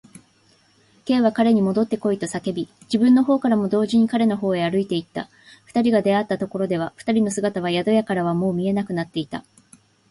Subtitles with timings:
[1.05, 5.29] Ｋ は彼にもどってこいと叫び、自分のほうからも同時に彼のほうへ歩いていった。
[5.65, 9.45] 二人が出会ったところでは、二人の姿は宿屋からはもう見えなくなっていた。